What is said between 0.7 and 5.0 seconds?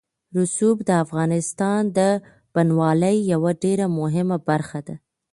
د افغانستان د بڼوالۍ یوه ډېره مهمه برخه ده.